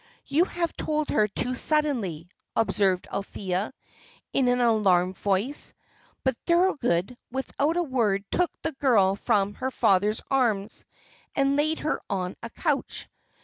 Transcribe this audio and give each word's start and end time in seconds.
"You 0.25 0.45
have 0.45 0.75
told 0.75 1.11
her 1.11 1.27
too 1.27 1.53
suddenly," 1.53 2.27
observed 2.55 3.07
Althea, 3.13 3.71
in 4.33 4.47
an 4.47 4.59
alarmed 4.59 5.15
voice. 5.19 5.75
But 6.23 6.35
Thorold, 6.47 7.15
without 7.29 7.77
a 7.77 7.83
word, 7.83 8.25
took 8.31 8.49
the 8.63 8.71
girl 8.71 9.15
from 9.15 9.53
her 9.53 9.69
father's 9.69 10.23
arms 10.31 10.85
and 11.35 11.55
laid 11.55 11.77
her 11.81 12.01
on 12.09 12.35
a 12.41 12.49
couch. 12.49 13.07